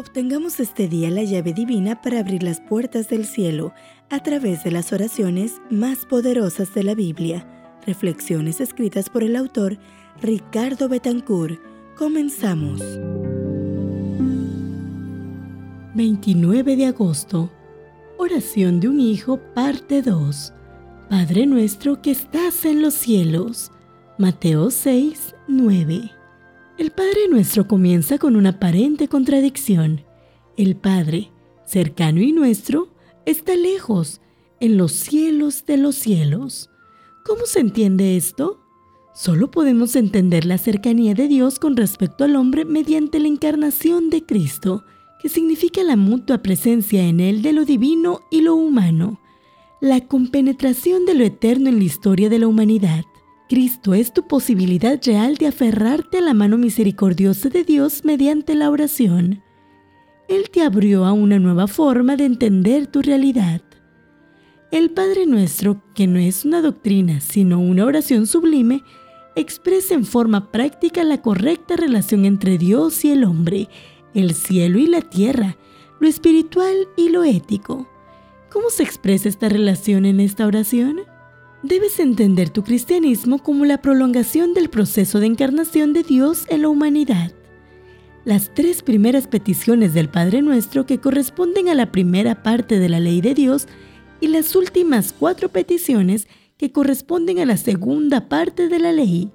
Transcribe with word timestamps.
Obtengamos 0.00 0.60
este 0.60 0.88
día 0.88 1.10
la 1.10 1.24
llave 1.24 1.52
divina 1.52 2.00
para 2.00 2.20
abrir 2.20 2.42
las 2.42 2.58
puertas 2.58 3.10
del 3.10 3.26
cielo 3.26 3.74
a 4.08 4.22
través 4.22 4.64
de 4.64 4.70
las 4.70 4.94
oraciones 4.94 5.60
más 5.68 6.06
poderosas 6.06 6.72
de 6.72 6.84
la 6.84 6.94
Biblia. 6.94 7.46
Reflexiones 7.86 8.62
escritas 8.62 9.10
por 9.10 9.22
el 9.22 9.36
autor 9.36 9.76
Ricardo 10.22 10.88
Betancourt. 10.88 11.60
Comenzamos. 11.98 12.80
29 15.94 16.76
de 16.76 16.86
agosto. 16.86 17.50
Oración 18.16 18.80
de 18.80 18.88
un 18.88 19.00
hijo, 19.00 19.38
parte 19.54 20.00
2. 20.00 20.54
Padre 21.10 21.44
nuestro 21.44 22.00
que 22.00 22.12
estás 22.12 22.64
en 22.64 22.80
los 22.80 22.94
cielos. 22.94 23.70
Mateo 24.16 24.70
6, 24.70 25.34
9. 25.46 26.19
El 26.80 26.92
Padre 26.92 27.28
nuestro 27.28 27.68
comienza 27.68 28.16
con 28.16 28.36
una 28.36 28.48
aparente 28.48 29.06
contradicción. 29.06 30.00
El 30.56 30.76
Padre, 30.76 31.30
cercano 31.66 32.22
y 32.22 32.32
nuestro, 32.32 32.88
está 33.26 33.54
lejos, 33.54 34.22
en 34.60 34.78
los 34.78 34.92
cielos 34.92 35.66
de 35.66 35.76
los 35.76 35.94
cielos. 35.94 36.70
¿Cómo 37.26 37.44
se 37.44 37.60
entiende 37.60 38.16
esto? 38.16 38.62
Solo 39.14 39.50
podemos 39.50 39.94
entender 39.94 40.46
la 40.46 40.56
cercanía 40.56 41.12
de 41.12 41.28
Dios 41.28 41.58
con 41.58 41.76
respecto 41.76 42.24
al 42.24 42.34
hombre 42.34 42.64
mediante 42.64 43.18
la 43.18 43.28
encarnación 43.28 44.08
de 44.08 44.24
Cristo, 44.24 44.82
que 45.20 45.28
significa 45.28 45.82
la 45.82 45.96
mutua 45.96 46.38
presencia 46.38 47.02
en 47.02 47.20
Él 47.20 47.42
de 47.42 47.52
lo 47.52 47.66
divino 47.66 48.22
y 48.30 48.40
lo 48.40 48.54
humano, 48.54 49.20
la 49.82 50.00
compenetración 50.06 51.04
de 51.04 51.12
lo 51.12 51.24
eterno 51.24 51.68
en 51.68 51.76
la 51.76 51.84
historia 51.84 52.30
de 52.30 52.38
la 52.38 52.48
humanidad. 52.48 53.04
Cristo 53.50 53.94
es 53.94 54.12
tu 54.12 54.28
posibilidad 54.28 55.00
real 55.04 55.34
de 55.34 55.48
aferrarte 55.48 56.18
a 56.18 56.20
la 56.20 56.34
mano 56.34 56.56
misericordiosa 56.56 57.48
de 57.48 57.64
Dios 57.64 58.04
mediante 58.04 58.54
la 58.54 58.70
oración. 58.70 59.42
Él 60.28 60.50
te 60.50 60.62
abrió 60.62 61.04
a 61.04 61.12
una 61.12 61.40
nueva 61.40 61.66
forma 61.66 62.14
de 62.14 62.26
entender 62.26 62.86
tu 62.86 63.02
realidad. 63.02 63.60
El 64.70 64.92
Padre 64.92 65.26
Nuestro, 65.26 65.82
que 65.96 66.06
no 66.06 66.20
es 66.20 66.44
una 66.44 66.62
doctrina, 66.62 67.20
sino 67.20 67.58
una 67.58 67.84
oración 67.86 68.28
sublime, 68.28 68.84
expresa 69.34 69.94
en 69.94 70.04
forma 70.04 70.52
práctica 70.52 71.02
la 71.02 71.20
correcta 71.20 71.74
relación 71.74 72.26
entre 72.26 72.56
Dios 72.56 73.04
y 73.04 73.10
el 73.10 73.24
hombre, 73.24 73.68
el 74.14 74.34
cielo 74.34 74.78
y 74.78 74.86
la 74.86 75.00
tierra, 75.00 75.56
lo 75.98 76.06
espiritual 76.06 76.86
y 76.96 77.08
lo 77.08 77.24
ético. 77.24 77.88
¿Cómo 78.48 78.70
se 78.70 78.84
expresa 78.84 79.28
esta 79.28 79.48
relación 79.48 80.06
en 80.06 80.20
esta 80.20 80.46
oración? 80.46 81.00
Debes 81.62 82.00
entender 82.00 82.48
tu 82.48 82.64
cristianismo 82.64 83.38
como 83.38 83.66
la 83.66 83.82
prolongación 83.82 84.54
del 84.54 84.70
proceso 84.70 85.20
de 85.20 85.26
encarnación 85.26 85.92
de 85.92 86.02
Dios 86.02 86.46
en 86.48 86.62
la 86.62 86.68
humanidad. 86.68 87.32
Las 88.24 88.54
tres 88.54 88.82
primeras 88.82 89.26
peticiones 89.26 89.92
del 89.92 90.08
Padre 90.08 90.40
Nuestro 90.40 90.86
que 90.86 90.98
corresponden 90.98 91.68
a 91.68 91.74
la 91.74 91.92
primera 91.92 92.42
parte 92.42 92.78
de 92.78 92.88
la 92.88 92.98
ley 92.98 93.20
de 93.20 93.34
Dios 93.34 93.66
y 94.20 94.28
las 94.28 94.56
últimas 94.56 95.12
cuatro 95.12 95.50
peticiones 95.50 96.28
que 96.56 96.72
corresponden 96.72 97.38
a 97.40 97.46
la 97.46 97.58
segunda 97.58 98.28
parte 98.28 98.68
de 98.68 98.78
la 98.78 98.92
ley 98.92 99.30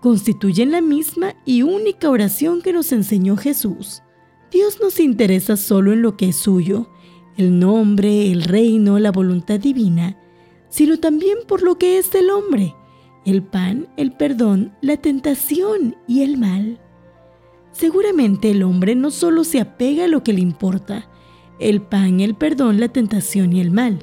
constituyen 0.00 0.70
la 0.70 0.80
misma 0.80 1.34
y 1.44 1.62
única 1.62 2.08
oración 2.08 2.62
que 2.62 2.72
nos 2.72 2.92
enseñó 2.92 3.36
Jesús. 3.36 4.02
Dios 4.50 4.78
nos 4.80 5.00
interesa 5.00 5.56
solo 5.56 5.92
en 5.92 6.00
lo 6.00 6.16
que 6.16 6.30
es 6.30 6.36
suyo, 6.36 6.88
el 7.36 7.58
nombre, 7.58 8.30
el 8.32 8.42
reino, 8.42 8.98
la 8.98 9.12
voluntad 9.12 9.60
divina, 9.60 10.16
sino 10.68 10.98
también 10.98 11.38
por 11.46 11.62
lo 11.62 11.78
que 11.78 11.98
es 11.98 12.14
el 12.14 12.30
hombre, 12.30 12.74
el 13.24 13.42
pan, 13.42 13.88
el 13.96 14.12
perdón, 14.12 14.72
la 14.80 14.96
tentación 14.96 15.96
y 16.06 16.22
el 16.22 16.38
mal. 16.38 16.80
Seguramente 17.72 18.50
el 18.50 18.62
hombre 18.62 18.94
no 18.94 19.10
solo 19.10 19.44
se 19.44 19.60
apega 19.60 20.04
a 20.04 20.08
lo 20.08 20.22
que 20.24 20.32
le 20.32 20.40
importa, 20.40 21.08
el 21.58 21.82
pan, 21.82 22.20
el 22.20 22.34
perdón, 22.34 22.80
la 22.80 22.88
tentación 22.88 23.52
y 23.52 23.60
el 23.60 23.70
mal, 23.70 23.98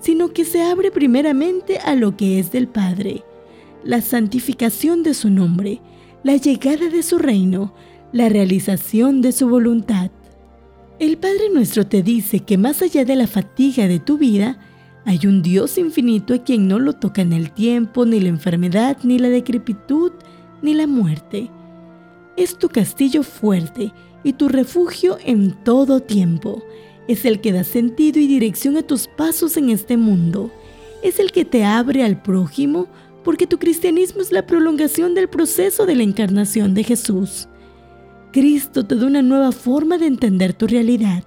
sino 0.00 0.32
que 0.32 0.44
se 0.44 0.62
abre 0.62 0.90
primeramente 0.90 1.78
a 1.78 1.94
lo 1.94 2.16
que 2.16 2.38
es 2.38 2.52
del 2.52 2.68
Padre, 2.68 3.22
la 3.82 4.00
santificación 4.00 5.02
de 5.02 5.14
su 5.14 5.30
nombre, 5.30 5.80
la 6.22 6.36
llegada 6.36 6.88
de 6.88 7.02
su 7.02 7.18
reino, 7.18 7.74
la 8.12 8.28
realización 8.28 9.22
de 9.22 9.32
su 9.32 9.48
voluntad. 9.48 10.10
El 10.98 11.16
Padre 11.18 11.50
nuestro 11.52 11.86
te 11.86 12.02
dice 12.02 12.40
que 12.40 12.58
más 12.58 12.82
allá 12.82 13.04
de 13.04 13.16
la 13.16 13.26
fatiga 13.26 13.88
de 13.88 13.98
tu 13.98 14.18
vida, 14.18 14.58
hay 15.06 15.26
un 15.26 15.42
Dios 15.42 15.76
infinito 15.76 16.34
a 16.34 16.38
quien 16.38 16.66
no 16.66 16.78
lo 16.78 16.94
tocan 16.94 17.32
el 17.32 17.50
tiempo, 17.50 18.06
ni 18.06 18.20
la 18.20 18.30
enfermedad, 18.30 18.96
ni 19.02 19.18
la 19.18 19.28
decrepitud, 19.28 20.12
ni 20.62 20.72
la 20.72 20.86
muerte. 20.86 21.50
Es 22.36 22.56
tu 22.56 22.68
castillo 22.68 23.22
fuerte 23.22 23.92
y 24.22 24.32
tu 24.32 24.48
refugio 24.48 25.18
en 25.24 25.52
todo 25.62 26.00
tiempo. 26.00 26.62
Es 27.06 27.26
el 27.26 27.42
que 27.42 27.52
da 27.52 27.64
sentido 27.64 28.18
y 28.18 28.26
dirección 28.26 28.78
a 28.78 28.82
tus 28.82 29.06
pasos 29.06 29.58
en 29.58 29.68
este 29.68 29.98
mundo. 29.98 30.50
Es 31.02 31.20
el 31.20 31.32
que 31.32 31.44
te 31.44 31.64
abre 31.64 32.02
al 32.02 32.22
prójimo 32.22 32.88
porque 33.22 33.46
tu 33.46 33.58
cristianismo 33.58 34.22
es 34.22 34.32
la 34.32 34.46
prolongación 34.46 35.14
del 35.14 35.28
proceso 35.28 35.84
de 35.84 35.96
la 35.96 36.02
encarnación 36.02 36.72
de 36.72 36.84
Jesús. 36.84 37.46
Cristo 38.32 38.86
te 38.86 38.96
da 38.96 39.06
una 39.06 39.22
nueva 39.22 39.52
forma 39.52 39.98
de 39.98 40.06
entender 40.06 40.54
tu 40.54 40.66
realidad. 40.66 41.24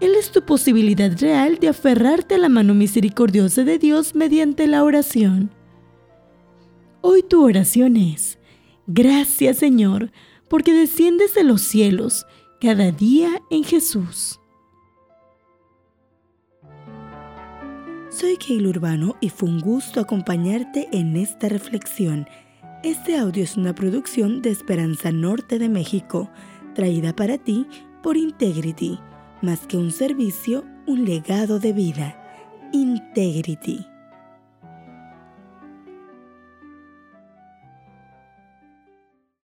Él 0.00 0.14
es 0.16 0.32
tu 0.32 0.42
posibilidad 0.42 1.16
real 1.18 1.58
de 1.58 1.68
aferrarte 1.68 2.34
a 2.34 2.38
la 2.38 2.48
mano 2.48 2.74
misericordiosa 2.74 3.62
de 3.64 3.78
Dios 3.78 4.14
mediante 4.14 4.66
la 4.66 4.82
oración. 4.82 5.50
Hoy 7.00 7.22
tu 7.22 7.44
oración 7.44 7.96
es, 7.96 8.38
gracias 8.86 9.58
Señor, 9.58 10.10
porque 10.48 10.72
desciendes 10.72 11.34
de 11.34 11.44
los 11.44 11.62
cielos 11.62 12.26
cada 12.60 12.90
día 12.90 13.42
en 13.50 13.64
Jesús. 13.64 14.40
Soy 18.10 18.36
Keil 18.36 18.66
Urbano 18.66 19.16
y 19.20 19.30
fue 19.30 19.48
un 19.48 19.60
gusto 19.60 20.00
acompañarte 20.00 20.88
en 20.92 21.16
esta 21.16 21.48
reflexión. 21.48 22.26
Este 22.82 23.16
audio 23.16 23.42
es 23.42 23.56
una 23.56 23.74
producción 23.74 24.42
de 24.42 24.50
Esperanza 24.50 25.10
Norte 25.12 25.58
de 25.58 25.68
México, 25.68 26.28
traída 26.74 27.14
para 27.14 27.38
ti 27.38 27.66
por 28.02 28.16
Integrity 28.16 28.98
más 29.42 29.66
que 29.66 29.76
un 29.76 29.90
servicio, 29.90 30.64
un 30.86 31.04
legado 31.04 31.58
de 31.58 31.72
vida. 31.72 32.16
Integrity. 32.72 33.91